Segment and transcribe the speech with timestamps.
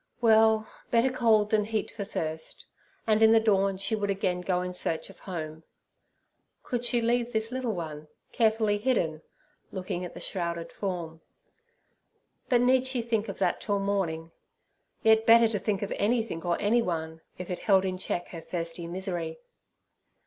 [0.19, 2.65] Well, better cold than heat for thirst,
[3.05, 5.63] and in the dawn she would again go in search of home.
[6.63, 11.21] Could she leave this little one, carefully hidden?—looking at the shrouded form.
[12.49, 14.31] But need she think of that till the morning?
[15.03, 18.87] Yet better to think of anything or anyone, if it held in check her thirsty
[18.87, 19.37] misery.